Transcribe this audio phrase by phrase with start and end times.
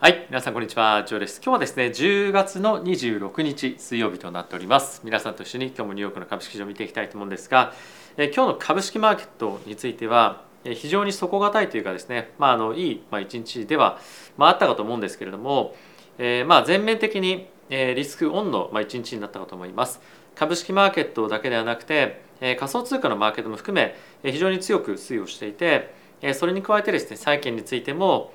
[0.00, 1.40] はい、皆さんこんにちは、ジョーです。
[1.42, 5.00] 今日はですね、10月の26日水曜日となっております。
[5.02, 7.72] 皆さんと一緒に今日もニューヨークの株式市場を見ていきたいと思うんですが、
[8.16, 13.98] え今日の株式マーケットについては、え非常に底堅いというかですね、まああのいいまあ一日では
[14.36, 15.74] まああったかと思うんですけれども、
[16.18, 20.00] えーまあ全面的にえリスクオンのまあ一日になったかと思います。
[20.36, 25.92] 株式マーケットだけではなくて、え仮想通貨のマーケットも含め、え非常に強く推移をしていて、
[26.22, 28.32] えそれに加えてですね、債券についても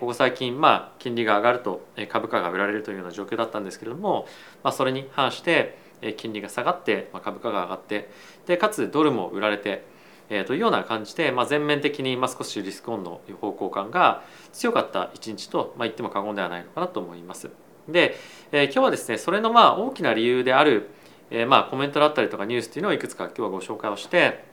[0.00, 4.26] ここ最近、まあ、金利が上がるとえ株価が売られるというような状況だったんですけれども、
[4.62, 8.10] まあ、それに反してえ金利が下がって、まあ、株価が上がって
[8.46, 9.84] でかつドルも売られて、
[10.28, 14.22] えーというような感じで、まあ、全面的に、まあ、少しリスクオンの方向感が
[14.52, 17.50] 強かった一日と、まあ、言っても過言ではないのかなと思います。
[17.88, 18.16] で、
[18.52, 20.90] えー今日はですねそれのまあ大きな理由である、
[21.30, 24.44] えーまあコメントだったりとかニュースっていうのをいくつか今日はご紹介をして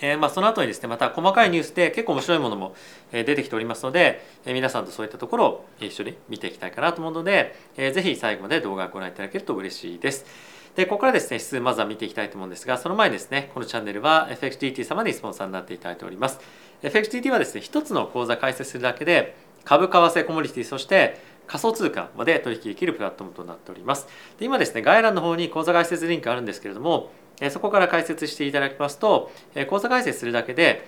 [0.00, 2.74] えーまあその後にですねまた細かいニュースで結構面白いものも
[3.12, 10.26] 出てきておりますので、えー皆さんとそういったところを一緒に見ていきたいかなと思うので、えーぜひ最後まで動画をご覧いただけると嬉しいです。
[10.74, 16.40] でここからですね指数まずは見ていきたいと思うんですがその前にですねこのチャンネルは FXTT 様にスポンサーになっていただいております
[16.82, 24.08] FXTT はですね一つの口座開設するだけで株為替コモディティそして仮想通貨まで取引できるプラットフォームとなっております
[24.38, 27.12] で今ですね概要欄の方に口座開設リンクあるんですけれども
[27.50, 29.30] そこから開設していただきますと、
[29.68, 30.86] 口座開設するだけで、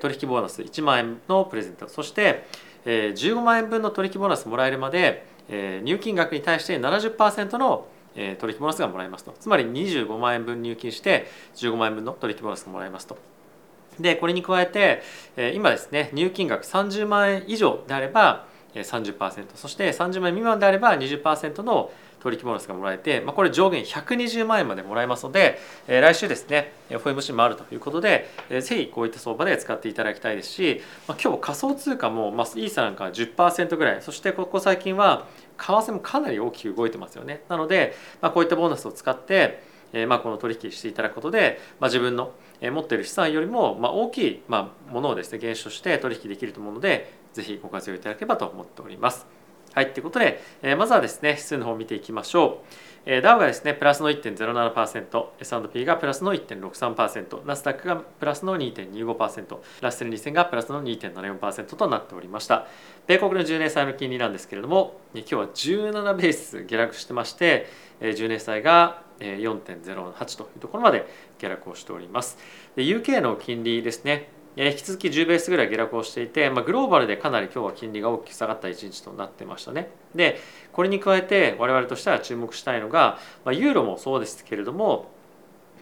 [0.00, 2.46] 取引ボーナス1万円のプレゼントそして、
[2.84, 9.34] 15万円分の取引ボーナスもらえるまで、入金額に対して70%の取引ボーナスがもらえますと。
[9.38, 13.16] つまり25万円分入金して15万円分の取引ボーナスがもらえますと。
[14.00, 15.02] でこれに加えて、
[15.54, 35.26] 今ですね入金額30万円以上であれば30%そして30万円未満であれば20%の取引ボーナスがもらえて、まあ、これ上限120万円までもらえますので、えー来週ですね FOMC もあるということで、えーぜひこういった相場で使っていただきたいですし、まあ、今日仮想通貨も、まあ、イーサなんかは10%ぐらいそしてここ最近は
[35.58, 49.37] 為替もかなり大きく動いてますよねなので、まあ、こういったボーナスを使ってえーまあ、この取引していただくことで、まあ、自分のえ持っている資産よりもまあ大きいまあものをですね減少して取引できると思うのでぜひご活用いただければと思っております。
[49.78, 52.66] はい、ということで、えーまずはですね指数の方を見ていきましょう。
[53.06, 62.66] えーダウがですねプラスの1.07%、S&P がプラスの1.63%、ナスダックがプラスの2.25%、ラッセル2000がプラスの2.74%となっておりました。
[63.06, 67.68] 米国の10年債の金利なんですけれども、え今日は17ベース下落してまして、
[68.00, 71.06] えー10年債が4.08というところまで
[71.38, 72.36] 下落をしております。
[72.74, 74.28] で UK の金利ですね、
[74.66, 79.90] 引き続き10ベースぐらい下落をしていて、まあ、グローバルでかなり今日は金利が大きく下がった一日となってましたね。
[80.14, 80.40] で
[80.72, 85.10] これに加えて我々としては注目したいのが、まあ、ユーロもそうですけれども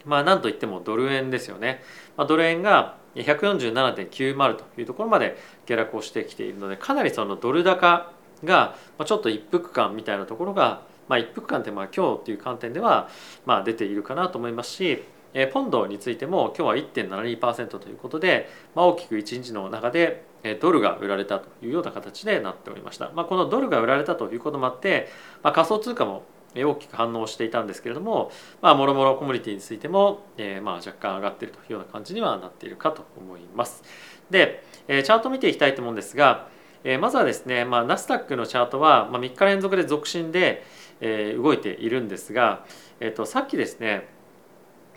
[0.05, 1.83] まあなんといってもドル円ですよね。
[2.17, 8.13] まあ、ドル円が147.90というところまで下落をしてきているのでかなりそのドル高
[8.45, 13.09] がちょっと一服感みたいなところが、まあ、一服感ってまあ今日っていう観点では
[13.47, 15.03] まあ出ているかなと思いますし
[15.39, 20.25] えポンドについても今日は1.72%ということで、まあ、大きく1日の中で
[20.61, 25.09] ドルが売られたというような形でなっておりました、まあ、このドルが売られたということもあって、
[25.43, 26.23] まあ、仮想通貨も
[26.57, 28.31] 大きく反応していたんですけれども、
[28.63, 33.83] まあ、もろもろコモディティについても、えーまあ若干上がっているというような感じにはなっているかと思います。
[34.31, 36.49] で、えチャート見ていきたいと思うんですが、
[36.83, 40.65] えまずはですね、ま、ナスダックのチャートは、ま、3日連続で続伸で、
[41.03, 42.65] え動いているんですが、
[43.01, 44.09] えー、とさっきですね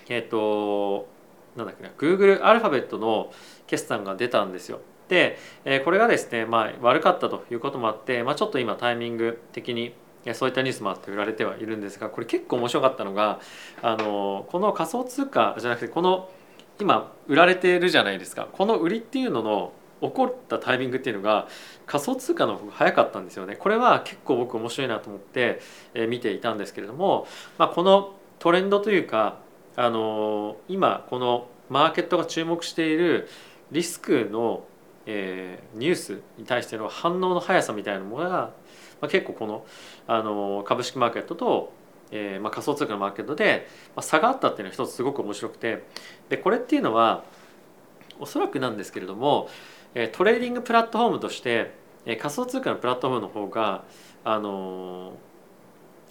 [0.09, 1.07] えっ、と
[1.55, 3.31] なんだっけな Google アルファベットの
[3.67, 4.81] 決算が出たんですよ。
[5.07, 9.93] で、えこれがですね、まあ、悪かったということもあって、まあ、ちょっと今タイミング的に
[10.33, 13.39] そういったニュースもあって売られてはいるんですがこれ結構面白かったのが
[13.81, 16.29] あのこの仮想通貨じゃなくてこの
[16.79, 21.47] 今売られてるじゃないですかこの売りっていうのの起こったタイミングっていうのが
[21.85, 25.59] 仮想通貨の方が早かったんですよねこれは結構僕面白いなと思って
[26.07, 27.27] 見ていたんですけれども、
[27.57, 29.39] まあ、このトレンドというか
[29.75, 33.27] あの今このマーケットが注目している
[33.71, 34.65] リスクの、
[35.05, 38.53] えーニュースに対しての反応の速さみたいなものが、ま
[39.03, 39.65] あ、結構この
[40.07, 41.71] あの株式マーケットと、
[42.11, 45.83] えーまあ、仮想通貨のマーケットで、まあ、差があったっていうのは一つすごく面白くて
[46.29, 47.23] でこれっていうのは
[48.19, 49.49] おそらくなんですけれども、
[50.11, 51.73] トレーディングプラットフォームとして、
[52.05, 53.83] 仮想通貨のプラットフォームの方が
[54.23, 55.13] あの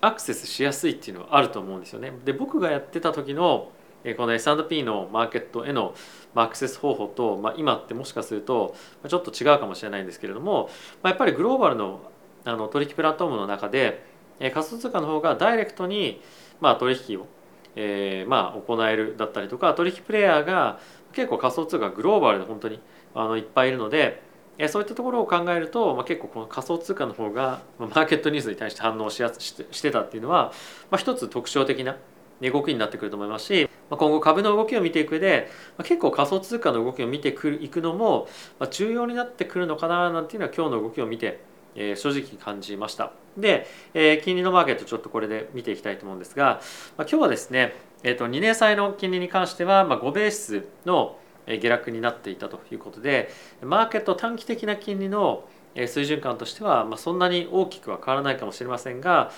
[0.00, 2.12] アクセスしやすいっていうのはあると思うんですよね。
[2.25, 3.73] で僕がやってた時の
[4.17, 5.93] この S&P のマーケットへの
[6.35, 8.77] アクセス方法と、まあ、今ってもしかすると
[9.09, 10.71] ちょっと違うかもしれないんですけれども、
[11.03, 12.00] まあ、やっぱりグローバルの
[12.45, 14.05] あの取引プラットフォームの中で
[14.39, 16.23] 仮想通貨の方がダイレクトに
[16.61, 17.27] まあ取引を、
[17.75, 20.79] えーまあ行えるだったりとか取引プレイヤーが
[21.12, 22.81] 結構仮想通貨グローバルで本当に
[23.15, 24.23] あのいっぱいいるので、
[24.66, 30.52] そういったところを考えると、まあ、結構この仮想通貨の方がマーケットニュースに対して反応しやすしてしてたっていうのは、
[30.90, 31.96] まあ、一つ特徴的な
[32.43, 38.28] 動きになってくると思いますしまあ今後株の動きを見ていく上で結構仮想通貨の動きを見ていくのも
[38.70, 41.40] 重要になってくるのかななんていうのは今日の動きを見て
[41.75, 43.12] え正直感じました。
[43.37, 46.60] でえ金利のマーケットちょっとこれで見ていきたいと思うんですが
[46.96, 47.75] ま今日はですね
[48.05, 51.19] えー、と2年債の金利に関してはま5ベースの
[51.56, 53.31] 下落になっていたということで
[53.62, 55.49] マーケット短期的な金利の
[55.87, 59.31] 水準感としてはそんなに大きくは変わらないかもしれませんが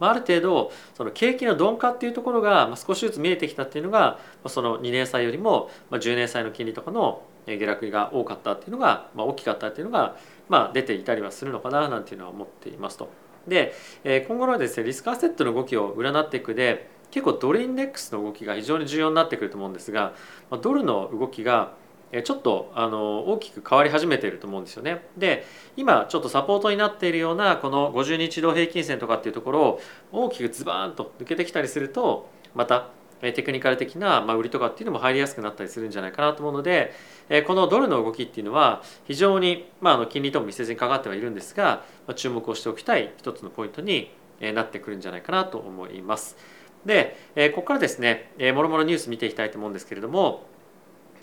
[0.00, 10.16] ある程度その景気の鈍化っていうところが少しずつ見えてきたっていうのがその2年債よりも10年債の金利とかの下落が多かったっていうのが大きかったっていうのが
[10.48, 13.08] ま出ていたりはするのかななんていうのは思っていますと。
[13.46, 13.74] で
[14.26, 20.14] 今後のですねリスクアセットの動きを占っていくで結構ドルインデックスの動きが非常に重要になってくると思うんですが
[20.62, 21.74] ドルの動きが
[22.24, 25.06] ちょっとあの大きく変わり始めていると思うんですよね。
[25.16, 25.46] で
[25.76, 29.80] 今ちょっとサポートになっているようなこの50日移動平均線とかっていうところを
[30.10, 32.88] 大きくズバーンと抜けてきたりするとまた
[33.20, 36.92] テクニカル的な売りとかっていうのも入りやすくなったりするんじゃないかなと思うので
[37.46, 41.84] このドルの動きっていうのは非常に、まあ、の金利とも密接にかかってはいるんですが
[42.16, 44.10] 注目をしておきたい一つのポイントに
[44.40, 46.36] なってくるんじゃないかなと思います。
[46.86, 50.46] でえここからですねもろもろニュース見ていきたいと思うんですけれども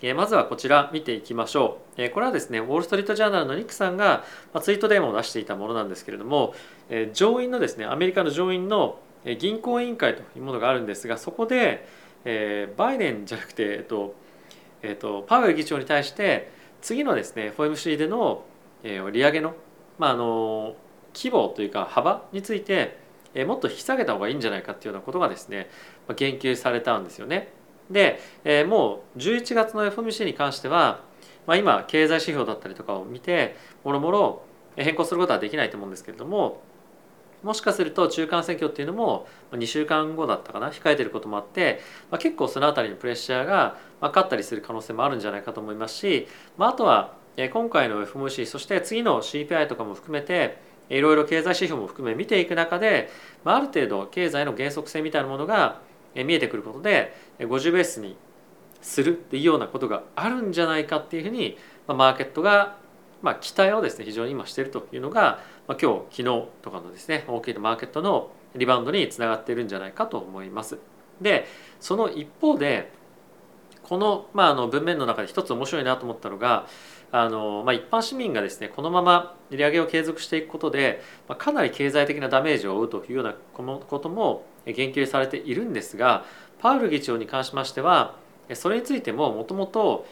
[0.02, 2.02] えまずはこちら見ていきましょう。
[2.02, 6.54] えこれはですね、ウォール・ストリート・ジャーナルのニックさんがまツイートデーモを出していたものなんですけれども、
[6.90, 8.98] え上院のですね、アメリカの上院の
[9.38, 11.86] 銀行委員会というものがあるんですが、そこで
[12.24, 14.14] えバイデンじゃなくて、えっと
[14.82, 16.50] えっと、パウエル議長に対して
[16.80, 18.44] 次のですね FOMC での
[18.82, 19.54] え利上げの,、
[19.98, 20.74] まあ、あの
[21.14, 22.98] 規模というか幅について
[23.34, 25.70] えもっと引き下げた方がいいんじゃないかっていうようなことがですね
[26.08, 27.52] ま言及されたんですよね。
[27.90, 31.00] で、え、もう11月の FMC に関しては、
[31.46, 34.42] まあ、今経済指標だったりとかを見てもろもろ
[34.76, 36.62] 変更することはできないと思うんですけれども
[37.42, 41.80] もしかすると中間選挙っていうのも2週間後だったかな控えてることもあって、
[42.10, 50.58] まあ、結構その辺りのプレッシャーが勝ったりする可能性もあるんじゃないかと思いますし、まあ、あとは今回の FMC そして次の CPI とかも含めて
[50.92, 53.10] いろいろ経済指標も含め見ていく中で、
[53.44, 55.80] まあ、る程度経済の減速性みたいなものが
[56.14, 58.16] 見えてくることで50ベースに
[58.82, 61.56] するっていうようなことがあるんじゃないかっていうふうに
[61.86, 62.76] マーケットが
[63.22, 70.78] まあ期待をですね非常に今してるというのが、ま、今日昨日とかのですね大きいマーケットのリバウンドにつながっているんじゃないかと思います。
[71.20, 71.46] で
[71.80, 72.92] その一方で
[73.82, 76.66] この,、まあ、あの文面の中で一つ面白いなと思ったのが
[77.12, 86.24] あの、まあ、一般市民がですねこのまま利上げを継続していくことで、まあ、かなり経済的なダメージを負うというようなことも言及されているんですが
[86.58, 88.16] パウル議長に関しましては
[88.54, 90.06] それについてももともと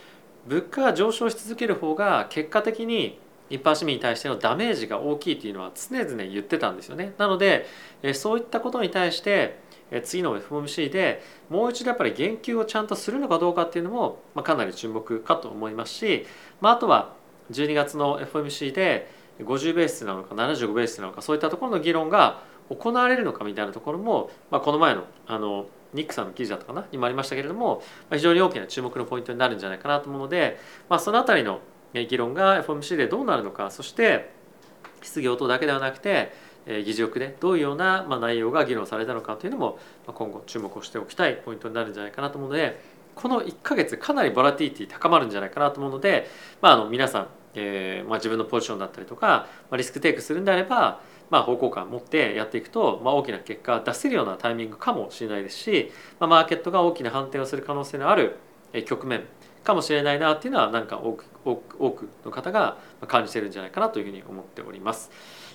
[0.47, 3.19] 物価が上昇し続ける方が結果的に
[3.49, 7.15] 一般市民に対してのダメージが大きいというのは常々言ってたんですよね。
[7.19, 7.67] なので
[8.15, 9.59] そういったことに対して
[10.05, 16.27] 次の FOMC でもう一度やっぱり言及をちゃんとするのかどうかっていうのもかなり注目かと思いますし、
[16.61, 17.15] まあ、あとは
[17.51, 19.11] 12月の FOMC で
[19.41, 30.57] 50ベースなのか75ベースなのかそういったところの議論が行われるのかみたいなところも、まあ、この前のあのニックさんの記事だったかなにもありましたけれども、まあ、非常に大きな注目のポイントになるんじゃないかなと思うので、
[30.89, 31.61] まあ、その辺りの
[31.93, 34.31] 議論が FOMC でどうなるのかそして
[35.03, 36.33] 質疑応答だけではなくて
[36.67, 42.81] 議事録でどういうような内容が議論されたのかというのも今後注目をしておきたいポイントになるんじゃないかなと思うので
[43.15, 46.29] この1ヶ月かなりボラティティ高まるんじゃないかなと思うので、
[46.61, 51.01] まあ、あの皆さん、えーまあ、自分のポジションだったりとか、まあ、リスクテイクするんであれば
[51.31, 58.37] まあ、方向感を持ってやっていくと、まあ、大きな結果出せるようなタイミングかもしれないですし、まあ、マーケットが大きな反転をする可能性のある
[58.85, 59.23] 局面
[59.63, 65.11] かもしれないなっていうのはなんか多く多く多くの方が感じてるんじゃないかなというふうに思っております。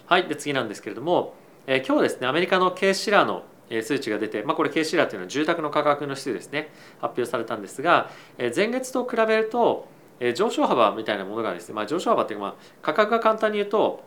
[0.08, 1.34] はい、で次なんですけれども、
[1.66, 3.44] えー、今日ですねアメリカのケーシラーの
[3.82, 6.70] 数値が出て、まあ、これケーシラーというのは住宅の価格の指数ですね
[7.02, 8.12] 発表されたんですが
[8.56, 9.88] 前月と比べると
[10.36, 14.04] 上昇幅みたいなものがですね、まあ、上昇幅っていうか、まあ、価格が簡単に言うと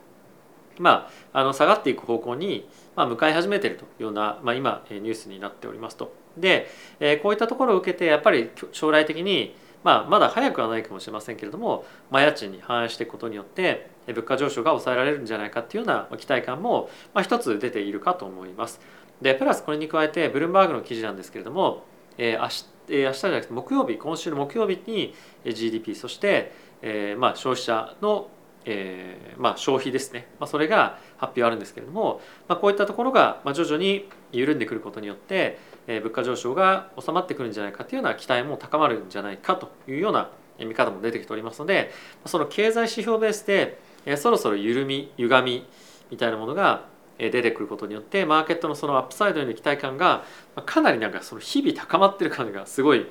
[0.79, 2.65] まあ、あの下がっていく方向に、
[2.95, 6.13] まあ、向かい始めているというような、まあ、今ニュースになっておりますと。
[6.37, 6.67] で、
[7.01, 16.89] えこういったところを受けてやっぱり将来的に、まあ、まだ早くはないかもしれませんけれども、まあ、家賃に反映していくことによって物価上昇が抑えられるんじゃないかっていうような期待感も、
[17.21, 18.79] 一つ出ているかと思います。
[19.21, 21.83] でプラスこれに加えてブルームバーグの記事なんですけれども、
[22.17, 25.13] えー、明日、明日じゃなくて木曜日今週の木曜日に
[25.43, 28.29] GDP そして、えーまあ、消費者の
[28.65, 41.91] えーまあ、消費ですね、まあ、それが発表あるんですけれども、まあ、こういったところが徐々に緩んでくることによって、え、物価上昇が収まってくるんじゃないかというような期待も高まるんじゃないかというような見方も出てきておりますので
[42.25, 43.79] その経済指標ベースで
[44.17, 45.65] そろそろ緩み歪み
[46.11, 46.85] みたいなものが
[47.17, 50.23] 出てくることによってマーケットのそのアップサイドへの期待感が
[50.65, 53.07] かなりなんかその日々高まってる感じがすごい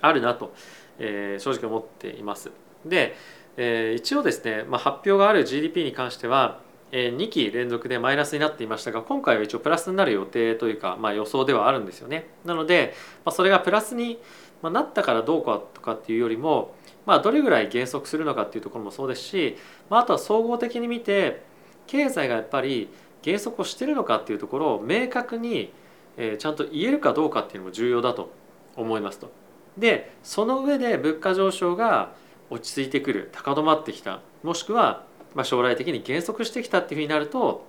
[0.00, 0.54] あるなと、
[0.98, 2.50] え正直思っています。
[2.84, 3.16] で、
[3.56, 6.60] え一応ですね、まあ、発表がある GDP に関しては
[6.92, 12.28] 2期連続でマイナスになっていましたが今回は一応プラスになる予定というか、まあ、予想ではあるんですよね。
[12.44, 14.18] なので、まあ、それがプラスに
[14.62, 16.74] なったからどうかとかっていうよりも、
[17.08, 19.56] まあ、どれぐらい減速するのかっていうところもそうですし、
[19.90, 21.42] まあ、あとは総合的に見て
[21.88, 22.88] 経済がやっぱり
[23.22, 25.72] 減速をしてるのかっていうところを明確に
[26.38, 28.30] ちゃんと言えるかどうかっていうのも重要だと
[28.76, 29.30] 思いますと。
[29.76, 32.12] でその上で物価上昇が
[32.50, 37.64] 落ち着いてくる高止まってきたもしくはまあ、将来的に減速してきたっていうふうになると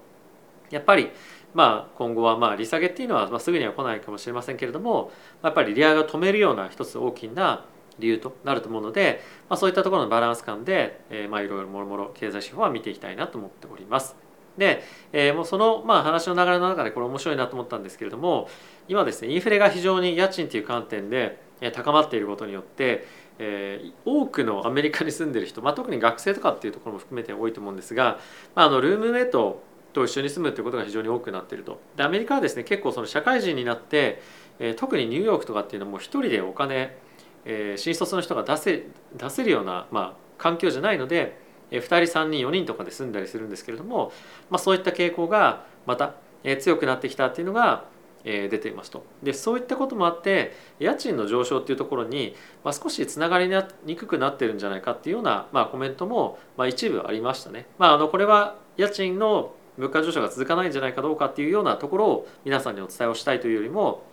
[0.69, 1.09] やっぱり
[1.53, 5.11] まあ今後はまあ利下げっていうのはますぐには来ないかもしれませんけれども
[5.43, 7.65] やっぱり利上げを止めるような一つ大きな
[7.99, 14.15] 理由となると思うので、まあ、そういったところのバランス感で、えー、まあいろいろもろもろ経済指標は見ていきたいなと思っております。
[14.57, 18.49] で、えー、もうそのまあ話の流れの中でこれ面白いなと思ったんですけれども
[18.87, 21.39] 今ですねインフレが非常に家賃という観点で
[21.73, 23.05] 高まっていることによって
[23.39, 28.19] えー、多くのアメリカに住んでる人、まあ、特に学生とかっていうところも含めて多いと思うんですが、
[28.53, 29.63] まあ、あのルームメイト
[29.93, 31.79] と一緒に住むっていうことが非常に多くなっていると。
[31.95, 34.21] でアメリカはですね結構その社会人になって、
[34.59, 36.97] え、特にニューヨークとかっていうのも一人でお金、
[37.45, 41.39] えー、新卒の人が出せ出せるような、まあ、環境じゃないので、
[41.71, 44.11] えー、2人3人4人とかで住んだりするんですけれども、
[44.49, 47.85] まあ、そういった傾向がまた、えー、強くなってきたっていうのが
[48.23, 53.49] 出ていますとでそういったこともあって家賃の上昇っていうところに、まあ、少しつながり
[53.85, 57.65] にくくなってるんじゃないかっていうような、まあ、コメントも、まあ、一部ありましたね。
[57.77, 64.03] まあ、あのこれは家賃の物価上昇が続かないんじゃないかどうかっていうようなところを皆さんにお伝えをしたいというよりも、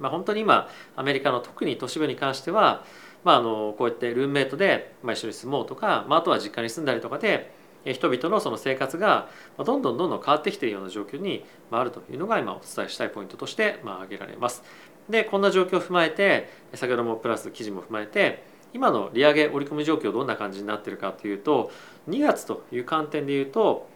[0.00, 2.84] まあ、本当に今アメリカの特に都市部に関しては、
[3.24, 7.52] まあ、あのこうやってルームメイトで一緒に住もうとか、まあ、あとは実家に住んだりとかで
[7.84, 14.62] 人々のその生活がどんどんどんどん変わってきているような状況にあるというのが今お伝えしたいポイントとして挙げられます。
[15.08, 21.70] でこんな状況を踏まえて先ほどもプラス記事も踏まえて今の利上げ織り込み状況どんな感じになっているかというと
[22.10, 23.88] 2月という観点でいうと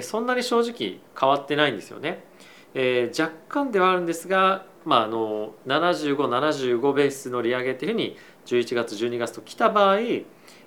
[0.00, 2.24] そんなに正直変わってないんですよね。
[2.74, 9.98] えー、若干ではあるんですが、まあ、あの7575ベースの利上げっていうふうに11月12月と来た場合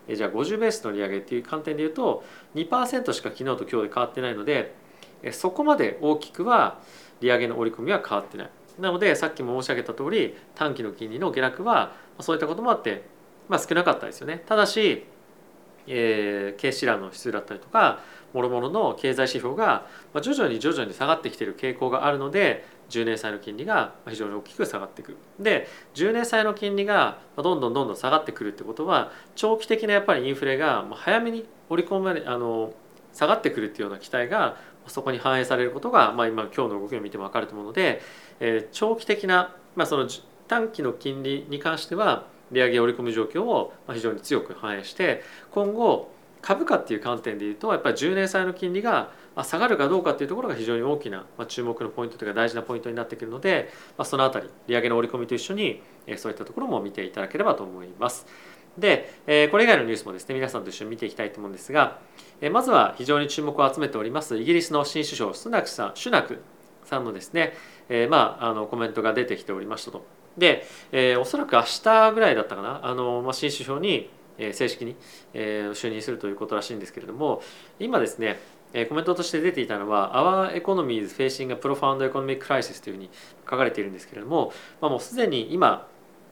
[0.07, 2.23] えじゃあ50ベースの利上げっていう観点でいうと
[2.55, 4.73] 2%しか昨日と今日で変わってないので
[5.21, 6.79] えそこまで大きくは
[7.21, 8.49] 利上げの織り込みは変わってない。
[8.79, 13.03] なのでさっきも申し上げた通り短期の金利の下落はそういったこともあって、
[13.49, 14.43] まあ、少なかったですよね。
[14.45, 15.05] ただし、
[15.87, 18.01] えー、経視欄の指数だったりとか
[18.33, 19.87] 諸々の経済指標が
[20.21, 25.17] 徐々に徐々に下がってきている傾向があるので10年債の金利が非常に大きく下がってくる。
[25.39, 32.73] で10年債の金利がどんどんどんどん下がってくるってことは長期的なやっぱりインフレが早めに織り込まれあの
[33.13, 38.01] 下がってくるっていうような期待がそこに反映されることが、まあ、今今日の動きを見ても分かると思うので、
[38.39, 40.07] えー、長期的な、まあ、その
[40.47, 46.09] 短期の金利に関しては利上げ織り込み状況を非常に強く反映して今後
[46.47, 49.11] 株価っていう観点でいうとやっぱり10年債の金利が
[49.43, 53.69] 下がるかどうかっていうところが非常に大きな注目のポイントというか大事なポイントになってくるので
[54.05, 55.81] そのあたり利上げの織り込みと一緒に
[56.15, 58.25] そういったところも見ていただければと思います。
[58.77, 61.99] でこれ以外のニュースもですね皆さんと一緒に見ていきたいと思うんですが
[62.53, 66.41] まずは非常に注目を集めておりますイギリスの新首相スナクさんシュナク
[66.85, 67.51] さんのですね、
[67.89, 70.05] えまあ、あのコメントが出てきておりましたと。
[70.37, 74.95] で、え、おそらく明日ぐらいだったかなあの、ま、新首相に正式に
[75.33, 77.41] 就任するということらしいんですけれども
[77.79, 78.39] 今ですね
[78.89, 80.13] コメントとして出ていたのは
[80.53, 83.09] 「Our economy is facing a profound economic crisis」というふうに
[83.49, 84.51] 書かれているんですけれども、
[84.81, 85.87] まあ、もうすでに今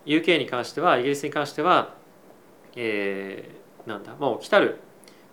[0.06, 1.96] UK に関してはイギリスに関しては、
[2.76, 4.78] えー、なんだもう来たる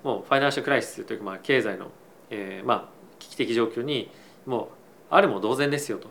[0.02, 1.91] もうファイナンシャルクライシスというかまあ経済の、
[2.31, 2.88] えー、まあ
[3.19, 4.11] 危機的状況に
[4.47, 4.67] もう
[5.11, 6.09] あるも同然ですよと。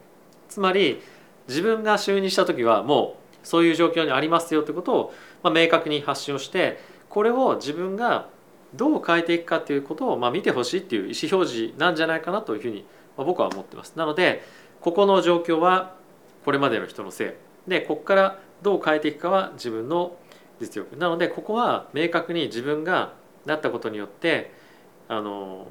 [0.47, 1.01] つまり
[1.47, 6.79] 自分が就任した時はもうそういう状況にありますよということを、まあ、明確に発信をして
[7.09, 8.29] これを自分が
[8.73, 12.85] どう変えていくかということを、まあ、見てほしいっていう意思表示なんじゃないかなというふうに、
[13.17, 13.93] まあ、僕は思ってます。
[13.97, 14.43] なので
[14.79, 15.95] ここの状況は
[16.45, 17.25] これまでの人のせ
[17.67, 17.69] い。
[17.69, 20.15] でここからどう変えていくかは自分の
[20.59, 20.95] 実力。
[20.95, 23.13] なのでここは明確に自分が
[23.45, 24.51] なったことによって
[25.07, 25.67] あの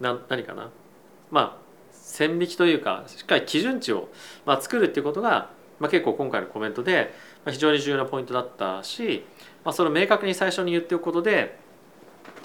[0.00, 0.70] な何かな？
[1.30, 1.56] まあ
[1.92, 4.08] 線引きというかしっかり基準値を、
[4.46, 5.50] まあ、作るっていうことが
[5.80, 7.14] まあ、結構今回のコメントで
[7.46, 9.24] 非常に重要なポイントだったし、
[9.64, 11.58] まあ、それを明確に最初に言っておくことで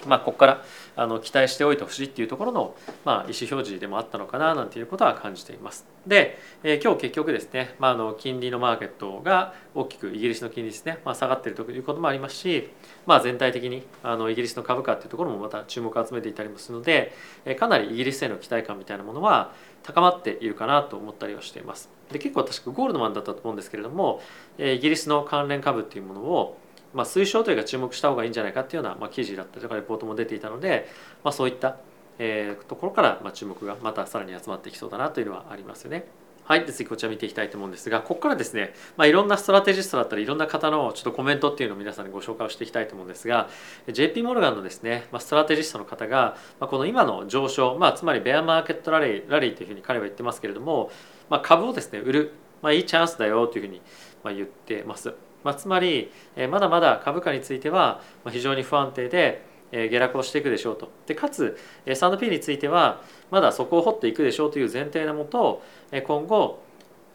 [0.07, 0.63] まあ、ここから
[0.95, 5.85] あの期待しておいてほしいっていうところの、まあ、意思表示でもあったのかななんていうことは感じています。
[6.07, 12.69] で、えー、今日結局ですね、まあ、あの金利のマーケットが大きくイギリスの金利ですね、まあ、下がっているということもありますし、
[13.05, 17.13] まあ、全体的にあのイギリスの株価っていうところもまた注目を集めていたりもするので、
[17.45, 21.89] えー、かなりイギリスへの期待感みたいなものは高まっているかなと思ったりはしています。
[22.12, 24.21] で結構確かゴールドマンだったと思うんですけれども、
[24.57, 26.57] えー、イギリスの関連株っていうものを
[26.95, 30.87] まあ、推奨というか注目した方がいいんじゃないかっていうような、まあ、記事だったりとかレポートも出ていたので、
[31.23, 31.77] まあ、そういった、
[32.17, 36.05] えー、ところから、まあ、注目がまたさらに集まってきそうだなというのはありますよね。
[36.45, 43.49] はい、で次こちら見ていきたいと思うんですがここからですね、まあ、いろんなストラテジストだったりいろんな方のちょっとコメントっていうのを皆さんにご紹介をしていきたいと思うんですが
[43.91, 50.91] JP モルガンのですね、まあ、ストラテジストの方が、まあ、この今の上昇、まあ、つまりベアマーケットラリーラリーというふうに彼は言ってますけれども、
[51.31, 53.81] まあ、株をですね売る、まあ、いいチャンスだよというふうに
[54.25, 55.15] 言ってます。
[55.45, 60.89] まあ、つまり、えまだまだ株価については非常に不安定で下落をしていくでしょうと。
[61.05, 65.61] でかつ S&P についてはまだそこを掘っていくでしょうという前提のもと
[66.07, 66.63] 今後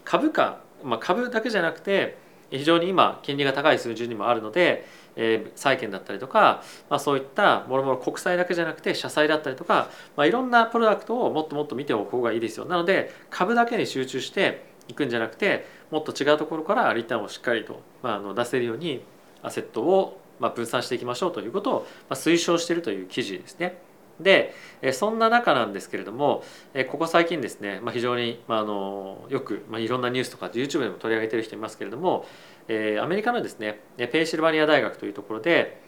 [0.04, 2.18] 株価、まあ、株だけじゃなくて
[2.50, 12.64] 非常に今金利が高い数字にもあるので、え債券だったりとか、まあ、そういったもろもろ国債だけじゃなくて社債だったりとか、まあ、いろんなプロダクトをもっともっと見ておく方がいいですよ。
[12.64, 19.02] なので株だけに集中していくんじゃなくてもっと違うところからリターンをしっかりと、まあ、あの出せるように
[19.42, 23.78] アセットをまあ分散していきましょうということをまあ推奨しているという記事ですね。
[24.22, 24.52] で
[24.92, 26.44] そんな中なんですけれども
[26.90, 32.26] ここ最近ですね、まあ、非常に、まあ、あのよく、まあ、いろんなニュースとか YouTube でも取り上げてる人いますけれども
[32.68, 35.80] アメリカのですねペンシルバニア大学というところで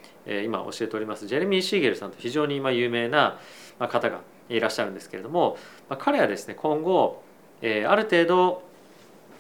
[0.47, 3.39] 今教えておりますジェレミー・シーゲルさんと非常に有名な
[3.79, 5.57] 方がいらっしゃるんですけれども
[5.89, 7.23] まあ彼はですね今後
[7.63, 8.63] ある程度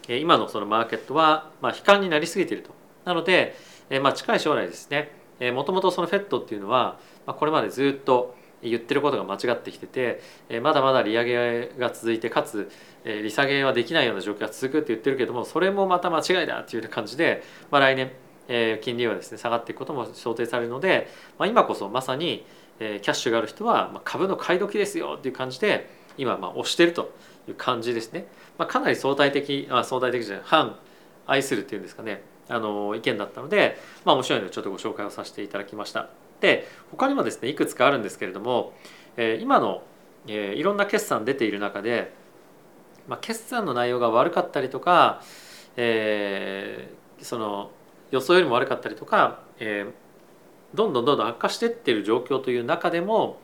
[0.08, 2.70] 今のそのマーケットはまあ悲観になりすぎていると。
[3.04, 3.56] なので、
[4.02, 5.10] まあ、近い将来ですね
[5.52, 12.70] もともとその FED っていうのはこれまでずっと言ってることが間違ってきててまだまだ利上げが続いてかつ
[13.04, 18.12] 利下げはできないような状況が続くって言ってるけどもそれもまた間違いだっていう感じで、まあ、来年
[18.80, 22.46] 金利はですね下がっていくことも想定されるので、まあ、今こそまさに
[22.78, 27.12] キャッシュがある人は株の買い時ですよっていう感じで今まあ押してると
[27.48, 28.26] いう感じですね。
[28.58, 30.76] まあ、かなり相対的あ相対的じゃない反
[31.26, 36.08] 愛するっていうんですかねあの意見だったので、まあ、面白いのでちょっとご紹介をさせていただきました。
[36.40, 38.72] で他にもですねいくつかあるんですけれども、
[39.16, 39.82] えー、今の、
[40.26, 42.12] えー、いろんな決算出ている中で、
[43.06, 45.22] まあ、決算の内容が悪かったりとか、
[45.76, 47.70] えー、その
[48.10, 53.40] 予想よりも悪かったりとか、えー、どんどんどんどん悪化していってる状況という中でも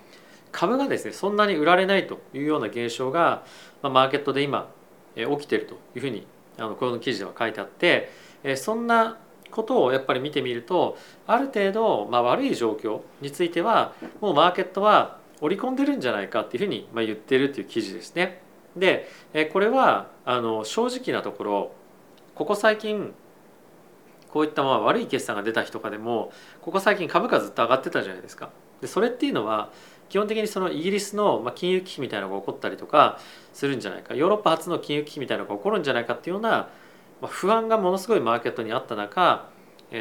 [0.51, 3.45] 株がですねそんなに売られないというような現象が、
[3.83, 4.69] まあ、マーケットで今
[5.17, 6.27] え起きてるというふうに
[6.59, 8.11] あのこの記事では書いてあって
[8.43, 9.19] えそんな
[9.51, 18.41] ことをやっぱり見てみるとある程度、まあ、悪い状況についてはもうマーケットは織り込んでるんじゃないかっていうふうにまあ言ってるっていう記事ですね。
[18.77, 21.73] でえこれはあの正直なところ
[22.35, 23.14] ここ最近
[24.29, 28.51] こういったまあ悪い決算が出た日とかでもここ最近株価ずっと上がってたじゃないですか。
[28.81, 29.71] でそれっていうのは
[30.09, 33.18] 基本的にそのイギリスの金融危機みたいなのが起こったりとか
[33.53, 36.68] するんじゃないかヨーロッパ初の金融危機みたいなのが起こるんじゃないかっていうような
[37.23, 39.49] 不安がものすごいマーケットにあった中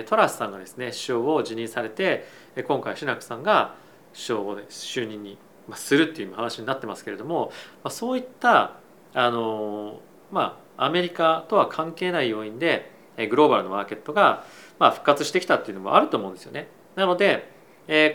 [0.06, 2.26] トラスさんがですね首相を辞任されて
[2.68, 3.76] 今回シナクさんが
[4.14, 5.38] 首相を、ね、就任に
[5.76, 7.52] するっていう話になってますけれども
[7.90, 8.74] そういった
[9.14, 10.00] あの
[10.32, 12.92] まあアメリカとは関係ない要因で
[13.30, 14.46] グローバルのマーケットが
[14.78, 16.68] まあ復活してきたっていうのもあると思うんですよね。
[16.96, 17.50] なので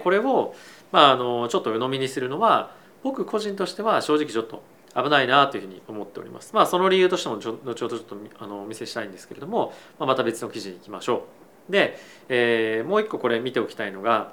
[0.03, 0.55] これを
[0.93, 2.71] まああのちょっと鵜呑みにするのは
[3.03, 4.63] 僕個人としては正直ちょっと
[4.95, 6.55] 危ないなというふうに思っております。
[6.55, 11.27] まあその理由としても後ほどちょっとあのお見せしたいんですけれども、まあ、また別の記事に行きましょ
[11.69, 11.73] う。
[11.73, 14.33] で、えー、もう一個これ見ておきたいのが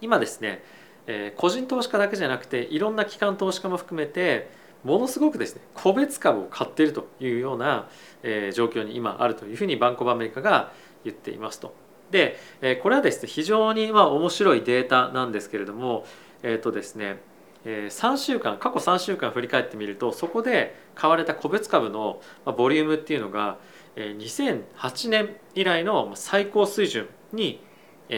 [0.00, 0.62] 今ですね、
[1.06, 4.50] えー、個人投資家だけじゃなくていろんな機関投資家も含めて
[4.84, 7.88] ものすごくですね個別株を買っているというような、
[8.22, 10.72] えー、状況に今あるというふうにバンコブアメリカが
[11.04, 11.74] 言っていますと。
[12.12, 12.38] で、
[12.82, 16.06] これはですね非常にまあ面白いデータなんですけれども
[16.44, 17.20] えっ、とですね
[17.64, 23.58] 3週間過去3週間振り返ってみるとそこで買われた個別株のボリュームっていうのが
[23.96, 27.60] 2008年以来の最高水準に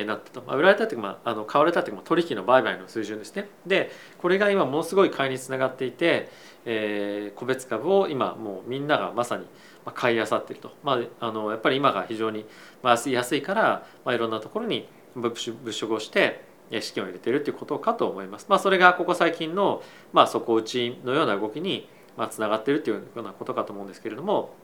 [0.07, 3.49] なったと、売られたというか、まあ、あの買われたというか取引の売買の水準ですね。
[3.67, 6.31] でこれが今ものすごい買いにつながっていて、
[6.65, 9.47] えー、個別株を今もうみんながまさに
[9.93, 12.47] 買いあさってると、まあ、あのやっぱり今が非常に
[12.83, 16.45] 安いから、まあ、いろんなところに物色をして
[16.81, 18.47] 資金を入れているということかと思います。
[18.49, 21.89] まあ、それがここ最近の、まあ、底打ちのような動きに
[22.31, 24.55] つながっているというようなことかと思うんですけれども、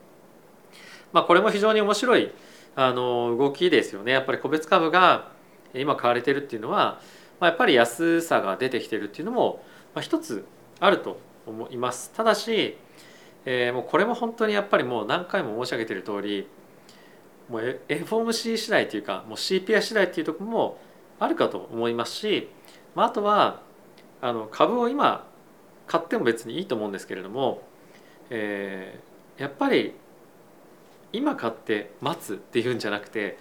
[1.13, 2.33] まあ、これも非常に面白い
[2.77, 4.13] あの動きですよね。
[4.13, 5.33] やっぱり個別株が
[5.75, 7.01] 今買われているっていうのは
[7.41, 10.45] まあ、やっぱり安さが出てきてるっていうのも、まあ、一つ
[10.79, 12.77] あると思いますただし、
[13.45, 16.47] えー、もうこれも本当にやっぱりもう何回も申し上げている通り
[17.49, 20.79] もう FOMC 次第というかもう CPI 次第っていうところも
[21.19, 22.49] あるかと思いますし、
[22.95, 23.63] まあ、あとは
[24.21, 25.27] あの株を今
[25.87, 27.63] 買っても別にいいと思うんですけれども、
[28.31, 29.95] えー、やっぱり
[31.13, 33.39] 今買って待つっていうんじゃなくて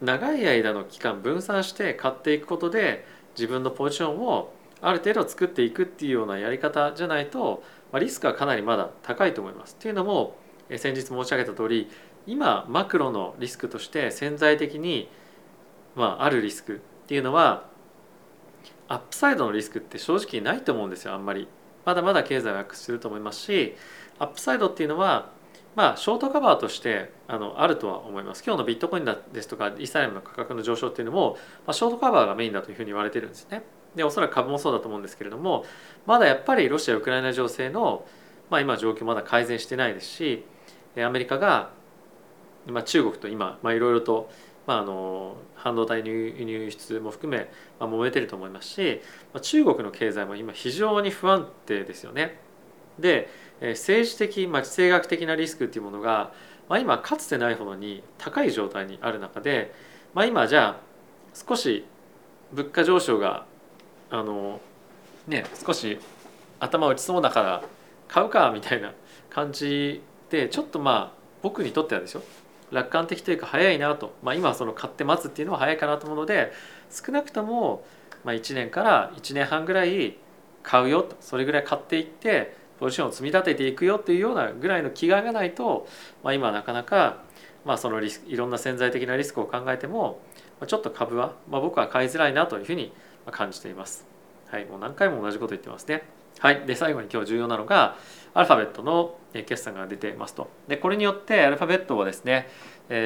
[0.00, 9.76] 長い間の期間分散して買っていくことで自分のポジションをある程度作っていくっていうようなやり方じゃないと、まあ、リスクはかなりまだ高いと思います。
[9.78, 10.36] っていうのも
[10.76, 11.88] 先日申し上げた通り
[12.26, 15.08] 今マクロのリスクとして潜在的に、
[15.94, 17.68] まあ、あるリスクっていうのは
[18.88, 21.48] アップサイドのリスクって正直ないと思うんですよあんまり。
[21.86, 23.74] まだまだ経済は悪化すると思いますし
[24.18, 25.30] アップサイドっていうのは
[25.76, 33.62] まあショートカバーとしてあのあるとは思います今日のビットコインですとかイーサリアムの価格の上昇っていうのも、まあ、ショートカバーがメインだというふうに言われてるんですね
[33.96, 35.64] でおそらく株もそうだと思うんですけれども
[36.06, 38.06] まだやっぱりロシア・ウクライナ情勢の、
[38.50, 40.44] まあ、今状況まだ改善してないですし
[40.98, 41.70] アメリカが、
[42.66, 44.30] まあ、中国と今いろいろと、
[44.66, 49.00] まあ、あの半導体輸入輸出も含め、まあ、揉めてると思いますし、
[49.32, 52.38] まあ、中国の経済も今非常に不安定ですよね。
[52.98, 53.28] で
[53.60, 56.32] 政治的、まあ、地政学的なリスクっていうものが、
[56.68, 59.74] まあ、今かつてないほどに高い状態にある中で、
[60.12, 60.80] まあ、今じゃあ
[61.34, 61.86] 少し
[62.52, 63.46] 物価上昇が
[64.10, 64.60] あの
[65.26, 65.98] ね少し
[66.60, 67.62] 頭打ちそうだから
[68.08, 68.92] 買うかみたいな
[69.30, 72.22] 感じでちょっとまあ僕にとってはですよ
[72.70, 76.52] 楽観的というか早いなと、まあ、今その買って待つっていうのは早いかなと思うので
[76.90, 77.84] 少なくとも
[78.26, 80.16] ま1年から1年半ぐらい
[80.62, 81.16] 買うよと。
[81.20, 85.86] それぐらい買っていってポジションを積み立てていくよっていうようなぐらいの気概がないと、
[86.24, 87.22] まあ、今なかなか、
[87.64, 90.20] まあ、そのリスいろんな潜在的なリスクを考えても、
[90.66, 92.92] ちょっと株は、まあ、僕は買いづらいなというふうに
[93.32, 94.06] 感じています。
[94.48, 96.02] はい、もう何回も同じこと言ってますね。
[96.38, 97.96] はい、で最後に今日重要なのが
[98.34, 100.50] アルファベットの決算が出ていますと。
[100.68, 102.48] でこれによってアルファベットはですね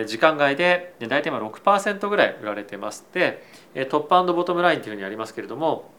[0.06, 3.42] 時間外で大体今6%ぐらい売られてまして
[3.88, 5.90] トップボトムラインというふうにありますけれども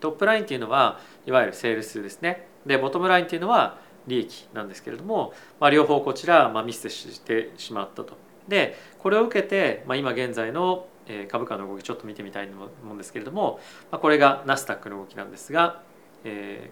[0.00, 8.16] トップラインっていうのはいわゆるセールスですねでボトムラインっていうのは利益なんですけれども、まあ、両方こちら、まあ、ミスしてしまったと。
[8.46, 10.86] でこれを受けて、まあ、今現在の
[11.28, 15.82] 株価の動きちょっと見てみたいと思うんですけれども、これがナスダックの動きなんですが、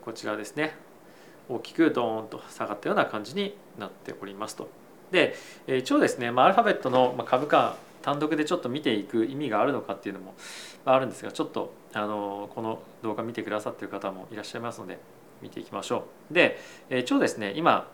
[0.04, 0.74] こちらですね
[1.48, 4.68] 大きくドーンと下がったような感じになっておりますと。
[5.10, 5.36] で
[5.68, 10.34] 一応ですね、アルファベットの株価単独でちょっと見ていく意味があるのかっていうのも
[10.84, 14.98] あるんですがちょっとあのこの動画見てくださってる方もいらっしゃいますので
[15.42, 16.34] 見ていきましょう。
[16.34, 16.58] で
[16.90, 17.88] 一応ですね今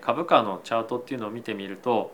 [0.00, 2.12] 株価のチャートっていうのを見てみると、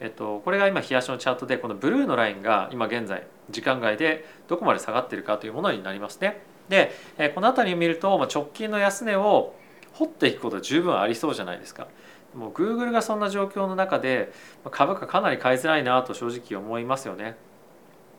[0.00, 6.40] えっと、これが今冷やしのチャートでこのブルーのラインが今現在時間外でどこまで下がってるかというものになりますね。
[6.68, 6.92] で
[7.34, 9.54] この辺りを見ると直近の安値を
[9.94, 11.88] 掘っていくことは十分ありそうじゃないですか。
[12.34, 14.32] もう Google がそんな状況の中で
[14.70, 17.36] 株価かなり買いづらいなと正直思いますよね。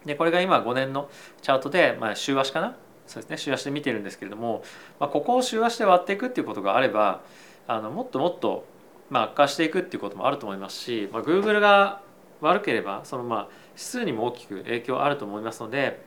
[0.03, 1.09] でこれが今5年の
[1.41, 2.75] チャートで、まあ、週足かな？
[3.05, 4.63] そうですね週足で見てるんですけれども、
[4.99, 7.21] まあ、ここを週足で割っていくっていうことがあれば
[7.67, 8.65] あのもっともっと、
[9.09, 12.01] まあ、悪化していくっていうこともあると思いますし、まあ、Google が
[12.41, 16.01] 悪ければそのまあ指数にも大きく影響あると思いますので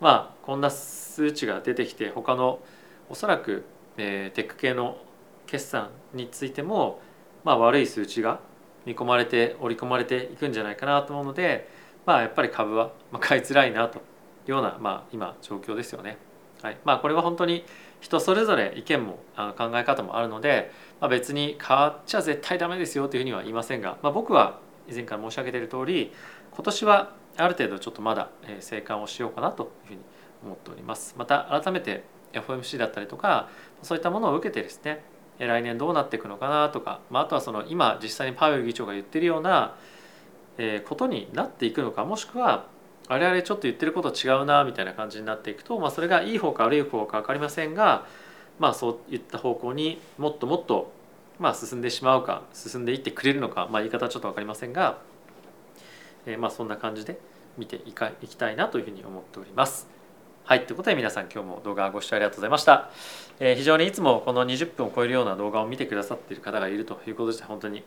[0.00, 2.60] まあこんな数値が出てきて他の
[3.10, 3.64] おそらく、
[3.96, 4.98] えー、テック系の
[5.46, 7.00] 決算についても
[7.44, 8.40] まあ、悪い数値が
[8.84, 11.68] 見込まれて織り込まれていくんじゃないかなと思うので、
[12.06, 14.02] まあ、やっぱり株は買いづらいなとい
[14.48, 16.18] うような、まあ、今状況ですよね。
[16.62, 17.64] はいまあ、これは本当に
[18.00, 26.12] 人それぞれ意見も考え方もあるので、まあ、別に変わっちゃ絶対ダメですよというふうには言いませんが、まあ、僕は以前から申し上げている通り
[26.52, 28.30] 今年はある程度ちょっとまだ
[28.60, 30.00] 生還をしようかなというふうに
[30.44, 31.14] 思っております。
[31.18, 33.48] また改めて FOMC だったりとか
[33.82, 35.02] そういったものを受けてですね
[35.38, 39.76] 来年どうなっていくのかなとか、まあ、あとはその今実際にパウエル議長が言ってるような
[40.88, 42.66] ことになっていくのかもしくは
[43.08, 48.06] あれあれちょっと言ってること違うなみたいな感じになっていくと、まあ、それがいい方か悪い方か分かりませんが、
[48.58, 50.92] まあ、そういった方向にもっともっと
[51.38, 54.98] まあ進んでしまうか進んでいってくれるのか、まあ、言い方はちょっと分かりませんが、
[56.26, 57.18] えー、まあそんな感じで
[57.56, 59.88] 見ていかいきたいなというふうに思っております。
[60.44, 62.90] はい、ということで皆さん今日も動画ご視聴ありがとうございました。
[63.38, 67.84] えー、非常にいつもこの20分を超えるような動画を見てくださっている方がいるということで本当に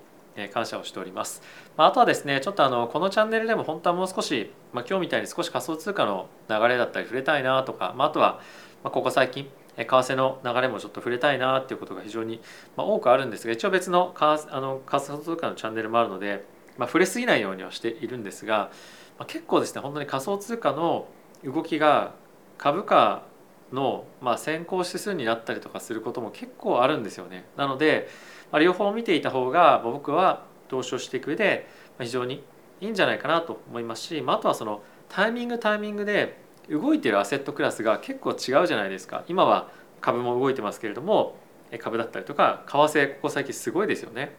[0.53, 1.41] 感謝をしております。
[1.77, 8.39] まあ、とはですね、ちょっとあのこのチャンネルでも本当はもう少し、まあ、今日みたいに少し仮想通貨の流れだったり触れたいなとか、まあ、あとは
[8.83, 12.41] ここ最近為替の流れもちょっと触れたいなっていうことが非常に
[12.75, 16.43] 多くあるんですが一応別のあの仮想通貨のチャンネルもあるので、
[16.77, 18.71] まあ、触れすぎないようにはしているんですが、
[19.17, 21.07] まあ、結構ですね本当に仮想通貨の
[21.43, 22.13] 動きが
[22.57, 23.23] 株価
[23.71, 27.45] の、まあ、先行指数になったりとかすることも結構あるんですよね。
[27.57, 28.07] なので、
[28.51, 31.67] まあ、両方見ていた方が僕は投資をしていく上で
[31.99, 32.43] 非常に
[32.79, 41.35] いいんじゃないかなと思いますし、まあ、あとはそのタイミングタイミングで動いてるアセットクラスが結構違うじゃないですか今は株も動いてますけれども
[41.79, 44.35] 株だったりとか為替ここ最近すごいですよね。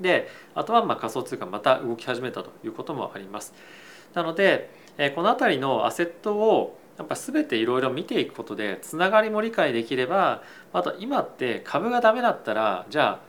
[0.00, 3.54] であとはま仮想通貨また動き始めたということもあります。
[4.14, 4.70] なので
[5.14, 10.42] この辺りのアセットをやっぱ全ていろいろ見ていくことでつながりも理解できれば
[10.74, 13.22] あと今って株がダメだったらじゃ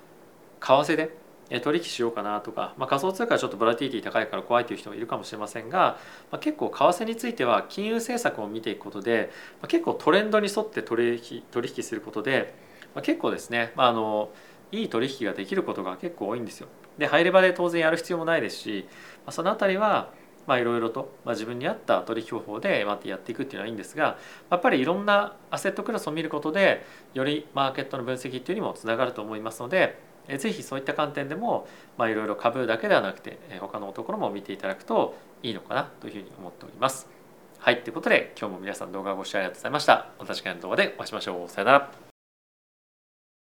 [0.60, 5.98] あ為替で取引しようかなとか、まあ、仮想通貨はちょっとボラティティ高いから怖いという人もいるかもしれませんが、
[6.32, 9.32] まあ、結構為替については金融政策を見ていくことで、
[9.62, 12.54] まあ、結構トレンドに沿って取引取引することで、
[12.94, 14.32] まあ、結構ですね、まあ、あの
[14.74, 16.68] いい取引ができることが結構多いんですよ。
[16.98, 18.86] で入れ場で当然やる必要もないですし、
[19.26, 20.12] まあ、その辺りは
[20.49, 24.17] いろいろと、まあ、自分に合った取引方法でまやっていくっていうのはいいんですが
[24.49, 29.99] やっぱりいろんなアセットクラスを見ることでよりマーケットの分析っていうにもつながると思いますので
[30.38, 37.10] ぜひそういった観点でもまあいろいろ株だけではなくて他のところも見ていただくといいのかなというふうに思っております。
[37.60, 40.10] はい、ということで今日も皆さん動画をご視聴ありがとうございました。
[40.19, 41.49] また次回の動画でお会いしましょう。
[41.49, 42.11] さよなら。